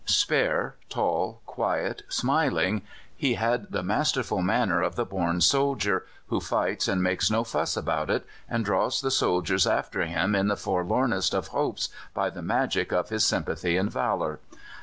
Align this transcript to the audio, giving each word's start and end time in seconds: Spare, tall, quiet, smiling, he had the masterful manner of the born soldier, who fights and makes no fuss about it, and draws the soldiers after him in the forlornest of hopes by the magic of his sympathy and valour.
Spare, 0.03 0.73
tall, 0.89 1.41
quiet, 1.45 2.01
smiling, 2.09 2.81
he 3.15 3.35
had 3.35 3.71
the 3.71 3.83
masterful 3.83 4.41
manner 4.41 4.81
of 4.81 4.95
the 4.95 5.05
born 5.05 5.41
soldier, 5.41 6.07
who 6.29 6.39
fights 6.39 6.87
and 6.87 7.03
makes 7.03 7.29
no 7.29 7.43
fuss 7.43 7.77
about 7.77 8.09
it, 8.09 8.25
and 8.49 8.65
draws 8.65 8.99
the 9.01 9.11
soldiers 9.11 9.67
after 9.67 10.07
him 10.07 10.33
in 10.33 10.47
the 10.47 10.57
forlornest 10.57 11.35
of 11.35 11.49
hopes 11.49 11.89
by 12.15 12.31
the 12.31 12.41
magic 12.41 12.91
of 12.91 13.09
his 13.09 13.23
sympathy 13.23 13.77
and 13.77 13.91
valour. 13.91 14.39